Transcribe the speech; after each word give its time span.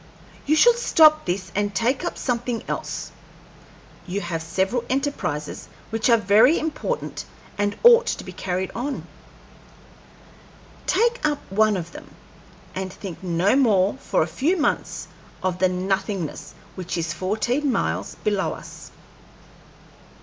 You 0.47 0.55
should 0.55 0.77
stop 0.79 1.25
this 1.25 1.51
and 1.53 1.75
take 1.75 2.03
up 2.03 2.17
something 2.17 2.63
else. 2.67 3.11
You 4.07 4.21
have 4.21 4.41
several 4.41 4.83
enterprises 4.89 5.67
which 5.91 6.09
are 6.09 6.17
very 6.17 6.57
important 6.57 7.23
and 7.55 7.77
ought 7.83 8.07
to 8.07 8.23
be 8.23 8.31
carried 8.33 8.71
on. 8.73 9.05
Take 10.87 11.23
up 11.23 11.37
one 11.51 11.77
of 11.77 11.91
them, 11.91 12.15
and 12.73 12.91
think 12.91 13.21
no 13.21 13.55
more 13.55 13.93
for 13.99 14.23
a 14.23 14.37
few 14.41 14.57
months 14.57 15.07
of 15.43 15.59
the 15.59 15.69
nothingness 15.69 16.55
which 16.73 16.97
is 16.97 17.13
fourteen 17.13 17.71
miles 17.71 18.15
below 18.23 18.53
us." 18.53 18.89